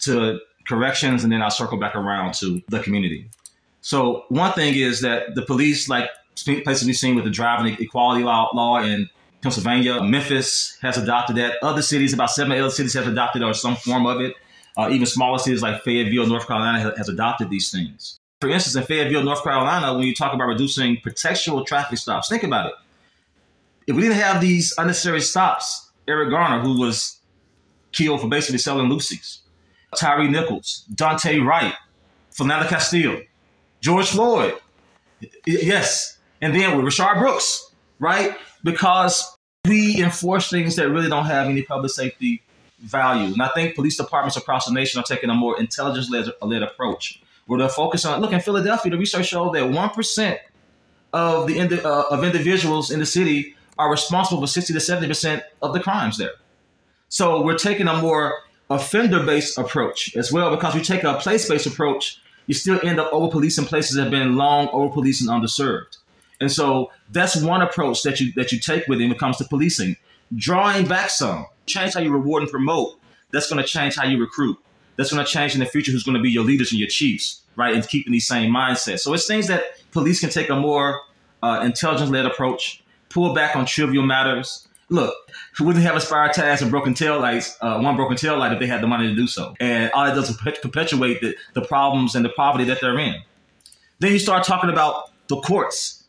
[0.00, 3.30] to corrections, and then I'll circle back around to the community.
[3.82, 6.10] So, one thing is that the police, like
[6.44, 9.08] places we've seen with the driving equality law, law in
[9.42, 11.56] Pennsylvania, Memphis has adopted that.
[11.62, 14.34] Other cities, about seven other cities, have adopted or some form of it.
[14.76, 18.18] Uh, even smaller cities like Fayetteville, North Carolina, has, has adopted these things.
[18.40, 22.42] For instance, in Fayetteville, North Carolina, when you talk about reducing pretextual traffic stops, think
[22.42, 22.72] about it.
[23.86, 27.18] If we didn't have these unnecessary stops, Eric Garner, who was
[27.92, 29.38] killed for basically selling loosies,
[29.96, 31.74] Tyree Nichols, Daunte Wright,
[32.32, 33.22] Philando Castile,
[33.80, 34.54] George Floyd,
[35.46, 38.36] yes, and then with Rayshard Brooks, right?
[38.62, 42.42] Because we enforce things that really don't have any public safety
[42.78, 43.32] value.
[43.32, 47.58] And I think police departments across the nation are taking a more intelligence-led approach where
[47.58, 48.20] they're focused on.
[48.20, 50.38] Look, in Philadelphia, the research showed that one percent
[51.12, 55.42] of the uh, of individuals in the city are responsible for sixty to seventy percent
[55.62, 56.34] of the crimes there.
[57.08, 58.34] So we're taking a more
[58.68, 62.19] offender-based approach as well because we take a place-based approach.
[62.50, 65.98] You still end up over policing places that have been long over policed and underserved.
[66.40, 69.36] And so that's one approach that you that you take with it when it comes
[69.38, 69.96] to policing.
[70.34, 72.98] Drawing back some, change how you reward and promote.
[73.30, 74.58] That's going to change how you recruit
[75.00, 76.88] that's going to change in the future who's going to be your leaders and your
[76.88, 77.74] chiefs, right?
[77.74, 79.00] And keeping these same mindsets.
[79.00, 81.00] So it's things that police can take a more
[81.42, 84.68] uh, intelligence led approach, pull back on trivial matters.
[84.90, 85.14] Look,
[85.56, 88.58] who wouldn't have expired tires and broken tail lights, uh, one broken tail light if
[88.58, 89.54] they had the money to do so?
[89.60, 93.14] And all it does is perpetuate the, the problems and the poverty that they're in.
[94.00, 96.04] Then you start talking about the courts.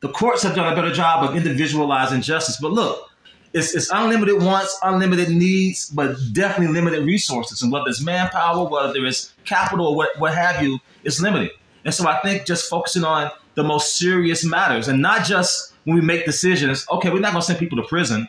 [0.00, 2.58] The courts have done a better job of individualizing justice.
[2.60, 3.08] But look,
[3.52, 7.62] it's, it's unlimited wants, unlimited needs, but definitely limited resources.
[7.62, 11.50] And whether it's manpower, whether it's capital, or what, what have you, it's limited.
[11.84, 15.98] And so I think just focusing on the most serious matters and not just when
[15.98, 18.28] we make decisions, okay, we're not going to send people to prison.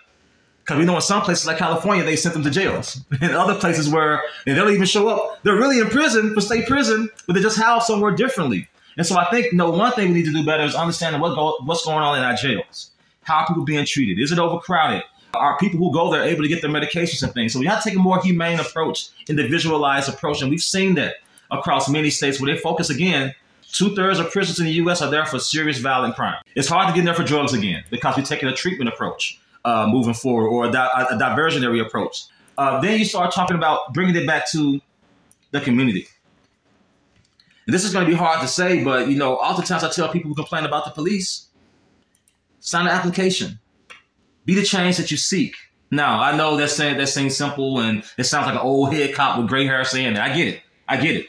[0.62, 3.00] Because we know in some places like California, they sent them to jails.
[3.22, 6.68] In other places where they don't even show up, they're really in prison for state
[6.68, 8.68] prison, but they're just housed somewhere differently.
[8.98, 11.22] And so I think you know, one thing we need to do better is understanding
[11.22, 12.92] what go, what's going on in our jails.
[13.24, 14.20] How are people being treated?
[14.20, 15.04] Is it overcrowded?
[15.36, 17.54] Are people who go there able to get their medications and things?
[17.54, 20.42] So we have to take a more humane approach, individualized approach.
[20.42, 21.16] And we've seen that
[21.52, 23.36] across many states where they focus again.
[23.72, 25.02] Two thirds of prisoners in the U.S.
[25.02, 26.42] are there for serious violent crime.
[26.56, 29.40] It's hard to get in there for drugs again because we're taking a treatment approach
[29.64, 32.26] uh, moving forward or a, a diversionary approach.
[32.58, 34.82] Uh, then you start talking about bringing it back to
[35.52, 36.08] the community.
[37.66, 40.10] And this is going to be hard to say, but you know, oftentimes I tell
[40.10, 41.48] people who complain about the police,
[42.60, 43.60] sign an application.
[44.46, 45.56] Be the change that you seek.
[45.92, 49.14] Now, I know that's saying that seems simple and it sounds like an old head
[49.14, 50.32] cop with gray hair saying that.
[50.32, 50.62] I get it.
[50.88, 51.28] I get it.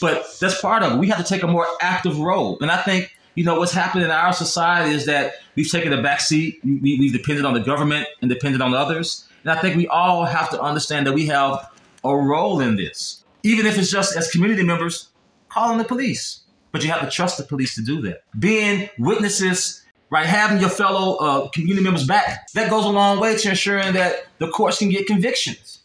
[0.00, 0.98] But that's part of it.
[0.98, 2.58] We have to take a more active role.
[2.60, 6.02] And I think, you know, what's happened in our society is that we've taken a
[6.02, 6.60] back seat.
[6.64, 9.26] We, we've depended on the government and depended on others.
[9.42, 11.70] And I think we all have to understand that we have
[12.04, 13.24] a role in this.
[13.42, 15.08] Even if it's just as community members
[15.48, 16.42] calling the police.
[16.72, 18.22] But you have to trust the police to do that.
[18.38, 20.26] Being witnesses right?
[20.26, 24.26] Having your fellow uh, community members back, that goes a long way to ensuring that
[24.38, 25.80] the courts can get convictions.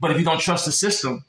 [0.00, 1.24] But if you don't trust the system,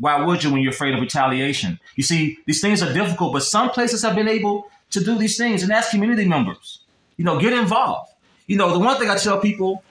[0.00, 1.78] why would you when you're afraid of retaliation?
[1.94, 5.36] You see, these things are difficult, but some places have been able to do these
[5.36, 6.80] things, and that's community members.
[7.16, 8.10] You know, get involved.
[8.46, 9.84] You know, the one thing I tell people,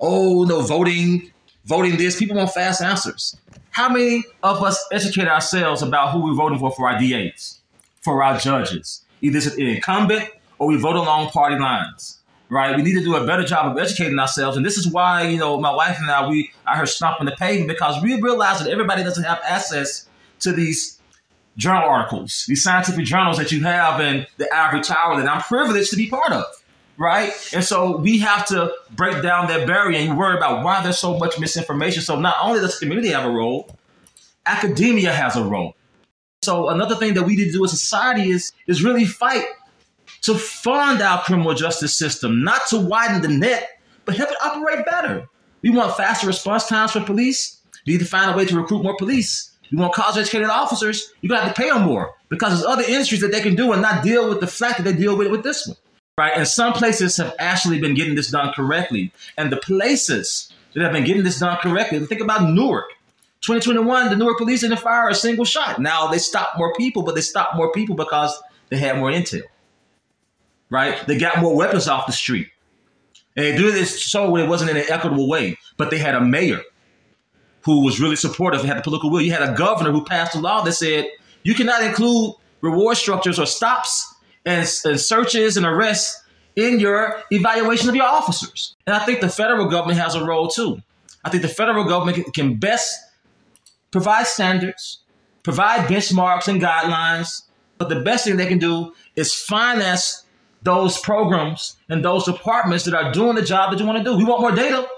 [0.00, 1.32] oh, no, voting,
[1.64, 3.36] voting this, people want fast answers.
[3.70, 7.60] How many of us educate ourselves about who we're voting for for our DAs,
[8.02, 9.02] for our judges?
[9.22, 12.20] Either it's an incumbent or we vote along party lines,
[12.54, 12.76] right?
[12.76, 14.56] We need to do a better job of educating ourselves.
[14.56, 17.32] And this is why, you know, my wife and I, we are her stomping the
[17.32, 20.06] pavement because we realize that everybody doesn't have access
[20.38, 21.00] to these
[21.56, 25.90] journal articles, these scientific journals that you have in the ivory tower that I'm privileged
[25.90, 26.44] to be part of.
[26.96, 27.32] Right.
[27.52, 30.98] And so we have to break down that barrier and you worry about why there's
[30.98, 32.02] so much misinformation.
[32.02, 33.76] So not only does the community have a role,
[34.46, 35.74] academia has a role.
[36.44, 39.44] So another thing that we need to do as society is is really fight
[40.24, 44.84] to fund our criminal justice system, not to widen the net, but help it operate
[44.86, 45.28] better.
[45.62, 47.60] We want faster response times for police.
[47.86, 49.50] We need to find a way to recruit more police.
[49.70, 51.12] We want college educated officers.
[51.20, 53.72] You're gonna have to pay them more because there's other industries that they can do
[53.72, 55.76] and not deal with the fact that they deal with it with this one.
[56.16, 56.32] Right?
[56.34, 59.12] And some places have actually been getting this done correctly.
[59.36, 62.90] And the places that have been getting this done correctly, think about Newark.
[63.42, 65.80] 2021, the Newark police didn't fire a single shot.
[65.80, 69.42] Now they stopped more people, but they stopped more people because they had more intel.
[70.74, 71.06] Right?
[71.06, 72.48] They got more weapons off the street.
[73.36, 75.56] And they do this so it wasn't in an equitable way.
[75.76, 76.62] But they had a mayor
[77.62, 79.20] who was really supportive and had the political will.
[79.20, 81.06] You had a governor who passed a law that said
[81.44, 86.24] you cannot include reward structures or stops and, and searches and arrests
[86.56, 88.74] in your evaluation of your officers.
[88.84, 90.82] And I think the federal government has a role too.
[91.24, 92.92] I think the federal government can best
[93.92, 95.02] provide standards,
[95.44, 97.42] provide benchmarks and guidelines,
[97.78, 100.23] but the best thing they can do is finance
[100.64, 104.16] those programs and those departments that are doing the job that you want to do.
[104.16, 104.88] We want more data.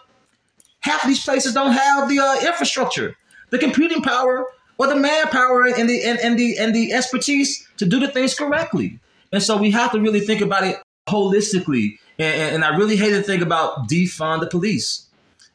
[0.81, 3.17] Half of these places don't have the uh, infrastructure,
[3.51, 4.47] the computing power,
[4.79, 8.35] or the manpower and the and, and the and the expertise to do the things
[8.35, 9.01] correctly.
[9.33, 11.99] And so we have to really think about it holistically.
[12.19, 15.07] And, and I really hate to think about defund the police.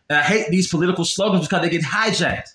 [0.10, 2.50] And I hate these political slogans because they get hijacked.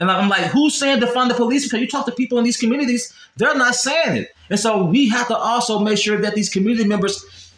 [0.00, 1.64] And I'm like, who's saying defund the police?
[1.64, 4.34] Because you talk to people in these communities, they're not saying it.
[4.48, 7.52] And so we have to also make sure that these community members,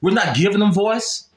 [0.00, 1.28] we're not giving them voice.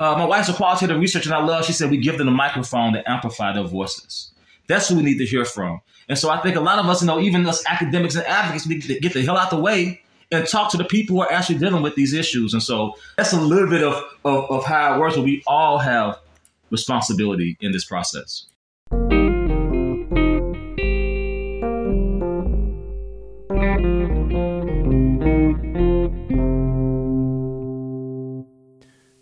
[0.00, 1.64] Uh, my wife's a qualitative researcher, and I love.
[1.64, 4.32] She said we give them a microphone to amplify their voices.
[4.66, 5.80] That's who we need to hear from.
[6.08, 8.66] And so I think a lot of us, you know, even us academics and advocates,
[8.66, 11.32] need to get the hell out the way and talk to the people who are
[11.32, 12.54] actually dealing with these issues.
[12.54, 13.94] And so that's a little bit of,
[14.24, 16.18] of, of how it works, but we all have
[16.70, 18.46] responsibility in this process.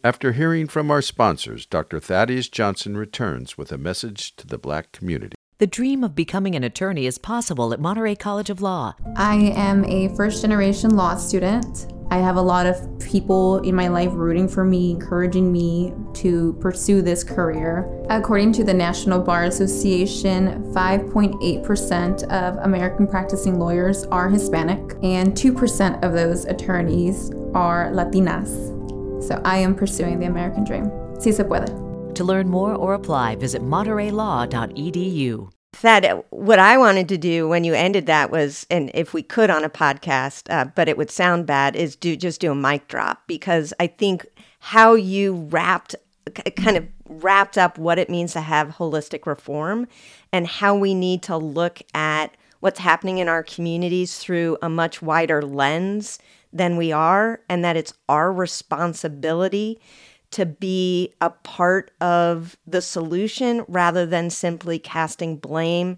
[0.03, 2.01] After hearing from our sponsors, Dr.
[2.01, 5.35] Thaddeus Johnson returns with a message to the black community.
[5.59, 8.95] The dream of becoming an attorney is possible at Monterey College of Law.
[9.15, 11.93] I am a first generation law student.
[12.11, 16.55] I have a lot of people in my life rooting for me, encouraging me to
[16.55, 17.87] pursue this career.
[18.09, 26.03] According to the National Bar Association, 5.8% of American practicing lawyers are Hispanic, and 2%
[26.03, 28.70] of those attorneys are Latinas.
[29.31, 30.91] So I am pursuing the American dream.
[31.21, 31.69] Si se puede.
[32.17, 35.53] To learn more or apply, visit montereylaw.edu.
[35.73, 39.49] Thad, what I wanted to do when you ended that was, and if we could
[39.49, 42.89] on a podcast, uh, but it would sound bad, is do just do a mic
[42.89, 44.27] drop because I think
[44.59, 45.95] how you wrapped,
[46.57, 49.87] kind of wrapped up what it means to have holistic reform
[50.33, 55.01] and how we need to look at what's happening in our communities through a much
[55.01, 56.19] wider lens
[56.53, 59.81] than we are, and that it's our responsibility
[60.31, 65.97] to be a part of the solution rather than simply casting blame.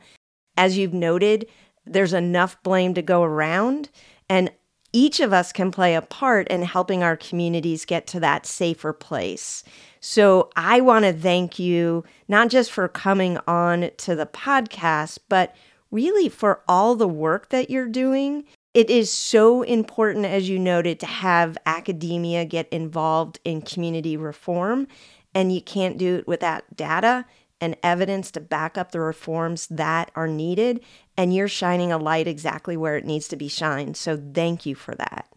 [0.57, 1.47] As you've noted,
[1.85, 3.91] there's enough blame to go around,
[4.29, 4.51] and
[4.93, 8.93] each of us can play a part in helping our communities get to that safer
[8.93, 9.65] place.
[10.01, 15.55] So I want to thank you not just for coming on to the podcast, but
[15.91, 18.45] really for all the work that you're doing
[18.75, 24.89] it is so important, as you noted, to have academia get involved in community reform,
[25.35, 27.27] and you can't do it without data
[27.61, 30.81] and evidence to back up the reforms that are needed.
[31.17, 33.97] And you're shining a light exactly where it needs to be shined.
[33.97, 35.29] So thank you for that.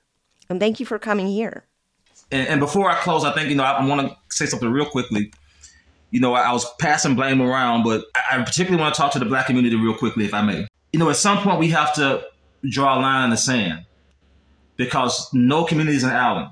[0.50, 1.66] And thank you for coming here.
[2.32, 4.86] And, and before I close, I think, you know, I, want to say something real
[4.86, 5.32] quickly.
[6.10, 9.12] You know, I, I was passing blame around, but I, I particularly want to talk
[9.14, 10.68] to the black community real quickly, if I may.
[10.94, 12.26] You know, at some point we have to
[12.70, 13.86] draw a line in the sand
[14.78, 16.52] because no community is an island.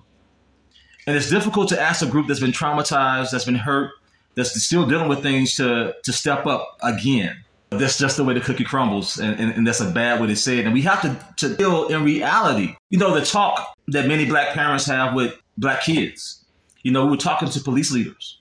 [1.06, 3.92] And it's difficult to ask a group that's been traumatized, that's been hurt,
[4.36, 7.44] that's still dealing with things to, to step up again.
[7.70, 10.36] That's just the way the cookie crumbles, and, and, and that's a bad way to
[10.36, 10.66] say it.
[10.66, 12.76] And we have to, to deal in reality.
[12.92, 16.46] You know, the talk that many black parents have with black kids.
[16.84, 18.40] You know, we were talking to police leaders,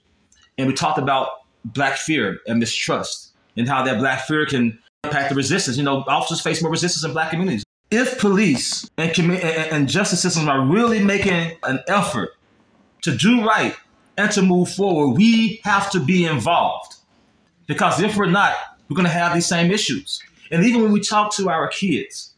[0.57, 1.29] and we talked about
[1.65, 5.77] black fear and mistrust, and how that black fear can impact the resistance.
[5.77, 7.63] You know, officers face more resistance in black communities.
[7.91, 12.31] If police and, and justice systems are really making an effort
[13.01, 13.75] to do right
[14.17, 16.95] and to move forward, we have to be involved.
[17.67, 18.55] Because if we're not,
[18.89, 20.21] we're going to have these same issues.
[20.51, 22.33] And even when we talk to our kids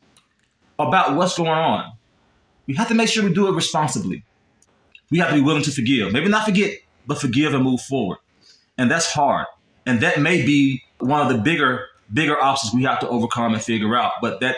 [0.78, 1.94] about what's going on,
[2.68, 4.24] we have to make sure we do it responsibly.
[5.12, 6.12] We have to be willing to forgive.
[6.12, 8.18] Maybe not forget, but forgive and move forward.
[8.78, 9.46] And that's hard.
[9.86, 13.62] And that may be one of the bigger bigger obstacles we have to overcome and
[13.62, 14.14] figure out.
[14.22, 14.56] But that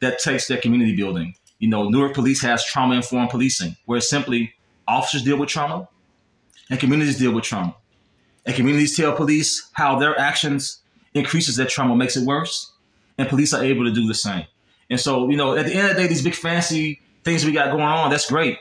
[0.00, 1.34] that takes that community building.
[1.58, 4.54] You know, Newark Police has trauma informed policing, where simply
[4.86, 5.88] officers deal with trauma
[6.70, 7.74] and communities deal with trauma.
[8.46, 10.82] And communities tell police how their actions
[11.14, 12.72] increases that trauma, makes it worse,
[13.16, 14.44] and police are able to do the same.
[14.90, 17.52] And so, you know, at the end of the day, these big fancy things we
[17.52, 18.58] got going on, that's great.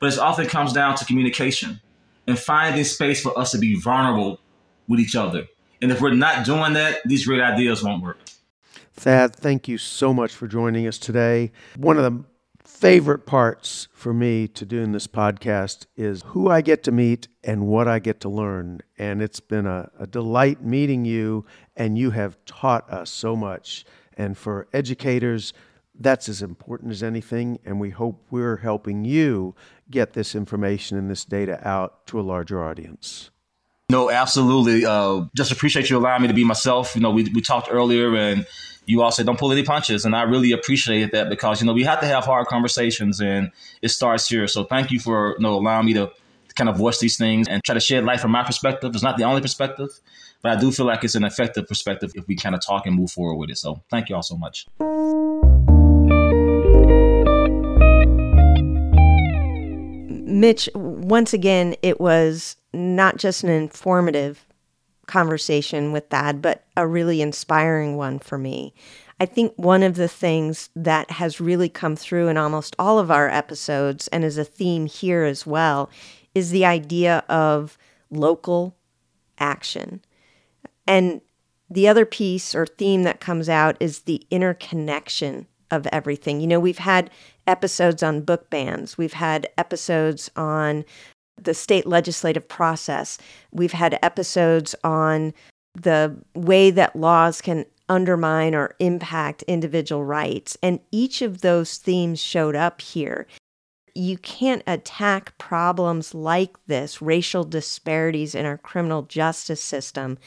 [0.00, 1.80] But it often comes down to communication
[2.26, 4.40] and finding space for us to be vulnerable
[4.88, 5.46] with each other
[5.82, 8.18] And if we're not doing that, these great ideas won't work.
[8.94, 11.52] Thad, thank you so much for joining us today.
[11.76, 12.24] One of the
[12.64, 17.66] favorite parts for me to doing this podcast is who I get to meet and
[17.66, 18.80] what I get to learn.
[18.98, 23.84] And it's been a, a delight meeting you, and you have taught us so much.
[24.16, 25.52] And for educators,
[25.98, 27.58] that's as important as anything.
[27.64, 29.54] And we hope we're helping you
[29.90, 33.30] get this information and this data out to a larger audience.
[33.90, 34.86] No, absolutely.
[34.86, 36.94] Uh, just appreciate you allowing me to be myself.
[36.94, 38.46] You know, we, we talked earlier and
[38.86, 40.04] you all said don't pull any punches.
[40.04, 43.50] And I really appreciate that because, you know, we have to have hard conversations and
[43.82, 44.46] it starts here.
[44.46, 46.12] So thank you for, you know, allowing me to
[46.54, 48.94] kind of voice these things and try to shed light from my perspective.
[48.94, 49.88] It's not the only perspective,
[50.40, 52.94] but I do feel like it's an effective perspective if we kind of talk and
[52.94, 53.58] move forward with it.
[53.58, 54.68] So thank you all so much.
[60.40, 60.68] Mitch,
[61.10, 64.46] once again, it was not just an informative
[65.06, 68.72] conversation with Thad, but a really inspiring one for me.
[69.18, 73.10] I think one of the things that has really come through in almost all of
[73.10, 75.90] our episodes and is a theme here as well
[76.32, 77.76] is the idea of
[78.10, 78.76] local
[79.36, 80.00] action.
[80.86, 81.20] And
[81.68, 86.40] the other piece or theme that comes out is the interconnection of everything.
[86.40, 87.10] You know, we've had
[87.46, 90.84] episodes on book bans, we've had episodes on
[91.42, 93.18] the state legislative process.
[93.50, 95.32] We've had episodes on
[95.74, 100.56] the way that laws can undermine or impact individual rights.
[100.62, 103.26] And each of those themes showed up here.
[103.94, 110.18] You can't attack problems like this, racial disparities in our criminal justice system,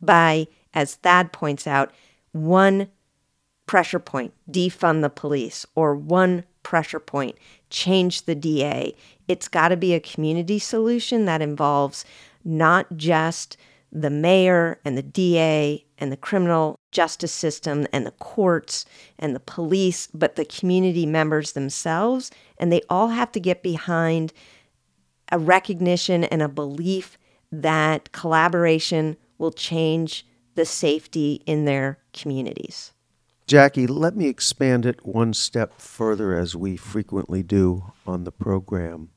[0.00, 1.92] by, as Thad points out,
[2.32, 2.88] one
[3.70, 7.36] pressure point, defund the police, or one pressure point,
[7.70, 8.92] change the DA.
[9.28, 12.04] It's got to be a community solution that involves
[12.44, 13.56] not just
[13.92, 18.86] the mayor and the DA and the criminal justice system and the courts
[19.20, 22.32] and the police, but the community members themselves.
[22.58, 24.32] And they all have to get behind
[25.30, 27.16] a recognition and a belief
[27.52, 32.94] that collaboration will change the safety in their communities.
[33.50, 39.08] Jackie, let me expand it one step further as we frequently do on the program.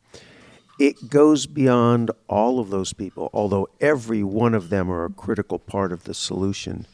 [0.79, 5.59] It goes beyond all of those people, although every one of them are a critical
[5.59, 6.87] part of the solution.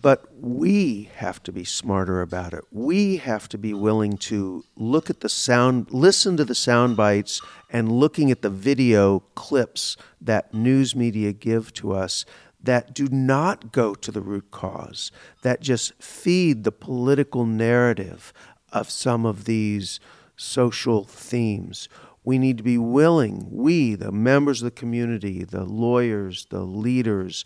[0.00, 2.62] But we have to be smarter about it.
[2.70, 7.40] We have to be willing to look at the sound, listen to the sound bites,
[7.68, 12.24] and looking at the video clips that news media give to us
[12.66, 15.10] that do not go to the root cause,
[15.42, 18.32] that just feed the political narrative
[18.72, 19.98] of some of these
[20.36, 21.88] social themes.
[22.24, 27.44] We need to be willing, we, the members of the community, the lawyers, the leaders,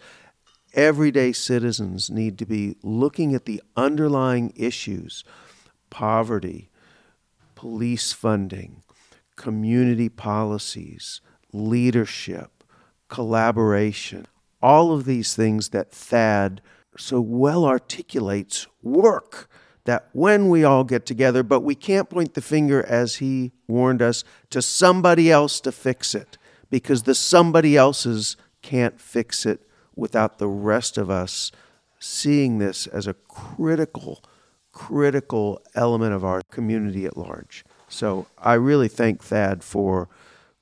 [0.72, 5.24] everyday citizens, need to be looking at the underlying issues
[5.90, 6.70] poverty,
[7.56, 8.82] police funding,
[9.36, 11.20] community policies,
[11.52, 12.64] leadership,
[13.08, 14.26] collaboration
[14.62, 16.60] all of these things that Thad
[16.96, 19.48] so well articulates work.
[19.84, 24.02] That when we all get together, but we can't point the finger, as he warned
[24.02, 26.36] us, to somebody else to fix it,
[26.68, 31.50] because the somebody else's can't fix it without the rest of us
[31.98, 34.22] seeing this as a critical,
[34.70, 37.64] critical element of our community at large.
[37.88, 40.08] So I really thank Thad for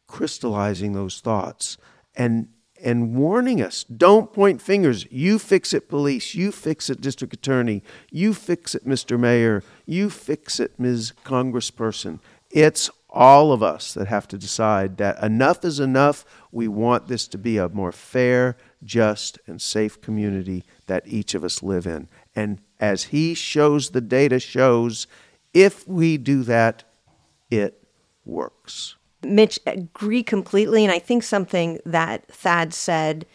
[0.07, 1.77] crystallizing those thoughts
[2.17, 2.49] and
[2.83, 5.07] and warning us don't point fingers.
[5.11, 6.35] You fix it, police.
[6.35, 7.83] You fix it, district attorney.
[8.11, 9.19] You fix it, Mr.
[9.19, 9.63] Mayor.
[9.87, 11.13] You fix it, Ms.
[11.25, 12.21] Congressperson.
[12.51, 16.25] It's all of us that have to decide that enough is enough.
[16.53, 21.45] We want this to be a more fair, just, and safe community that each of
[21.45, 22.09] us live in.
[22.37, 25.07] And as he shows, the data shows,
[25.55, 26.85] if we do that,
[27.51, 27.83] it
[28.25, 28.97] works.
[29.23, 30.85] Mitch, agree completely.
[30.85, 33.27] And I think something that Thad said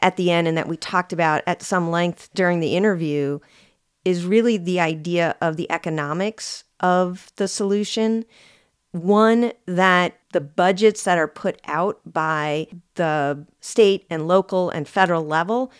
[0.00, 3.38] at the end and that we talked about at some length during the interview
[4.04, 8.24] is really the idea of the economics of the solution.
[8.90, 12.66] One, that the budgets that are put out by
[12.96, 15.72] the state and local and federal level,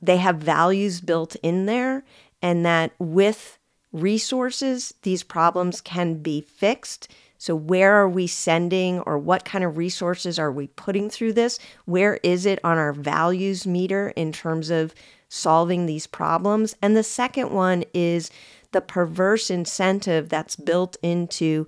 [0.00, 2.04] they have values built in there,
[2.42, 3.58] and that with
[3.92, 7.08] resources, these problems can be fixed
[7.42, 11.58] so, where are we sending or what kind of resources are we putting through this?
[11.86, 14.94] Where is it on our values meter in terms of
[15.28, 16.76] solving these problems?
[16.80, 18.30] And the second one is
[18.70, 21.66] the perverse incentive that's built into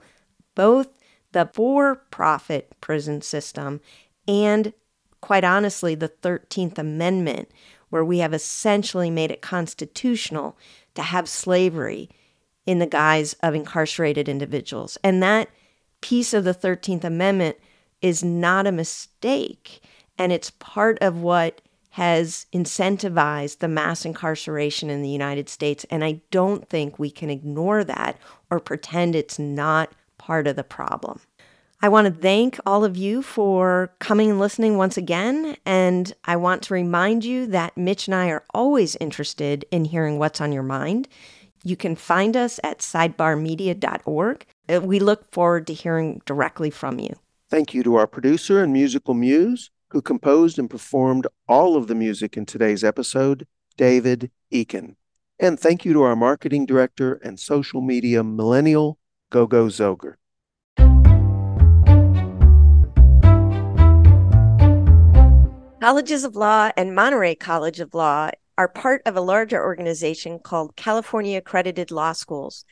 [0.54, 0.86] both
[1.32, 3.80] the for profit prison system
[4.28, 4.74] and,
[5.20, 7.50] quite honestly, the 13th Amendment,
[7.88, 10.56] where we have essentially made it constitutional
[10.94, 12.10] to have slavery
[12.64, 14.96] in the guise of incarcerated individuals.
[15.02, 15.48] And that
[16.04, 17.56] piece of the 13th Amendment
[18.02, 19.82] is not a mistake.
[20.18, 25.86] And it's part of what has incentivized the mass incarceration in the United States.
[25.90, 28.18] And I don't think we can ignore that
[28.50, 31.20] or pretend it's not part of the problem.
[31.80, 35.56] I want to thank all of you for coming and listening once again.
[35.64, 40.18] And I want to remind you that Mitch and I are always interested in hearing
[40.18, 41.08] what's on your mind.
[41.66, 44.46] You can find us at sidebarmedia.org.
[44.68, 47.14] Uh, we look forward to hearing directly from you.
[47.50, 51.94] Thank you to our producer and musical muse, who composed and performed all of the
[51.94, 53.46] music in today's episode,
[53.78, 54.96] David Eakin.
[55.40, 58.98] And thank you to our marketing director and social media millennial,
[59.30, 60.16] Gogo Zoger.
[65.80, 70.76] Colleges of Law and Monterey College of Law are part of a larger organization called
[70.76, 72.64] California Accredited Law Schools.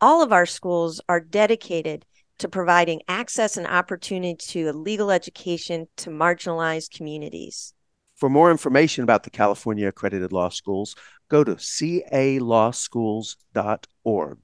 [0.00, 2.04] All of our schools are dedicated
[2.38, 7.74] to providing access and opportunity to a legal education to marginalized communities.
[8.16, 10.94] For more information about the California Accredited Law Schools,
[11.28, 14.38] go to calawschools.org.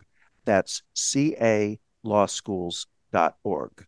[0.45, 3.87] That's calawschools.org.